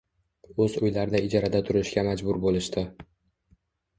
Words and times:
O‘z 0.63 0.77
uylarida 0.85 1.19
ijarada 1.25 1.61
turishga 1.67 2.05
majbur 2.09 2.39
bo‘lishdi. 2.45 2.85